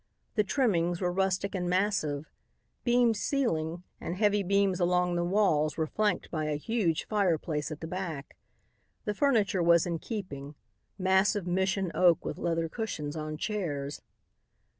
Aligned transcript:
The 0.33 0.43
trimmings 0.43 0.99
were 0.99 1.11
rustic 1.11 1.53
and 1.53 1.69
massive. 1.69 2.27
Beamed 2.83 3.15
ceiling 3.17 3.83
and 3.99 4.15
heavy 4.15 4.41
beams 4.41 4.79
along 4.79 5.13
the 5.15 5.23
walls 5.23 5.77
were 5.77 5.85
flanked 5.85 6.31
by 6.31 6.45
a 6.45 6.55
huge 6.55 7.05
fireplace 7.05 7.69
at 7.69 7.81
the 7.81 7.87
back. 7.87 8.35
The 9.05 9.13
furniture 9.13 9.61
was 9.61 9.85
in 9.85 9.99
keeping, 9.99 10.55
massive 10.97 11.45
mission 11.45 11.91
oak 11.93 12.25
with 12.25 12.39
leather 12.39 12.67
cushions 12.67 13.15
on 13.15 13.37
chairs. 13.37 14.01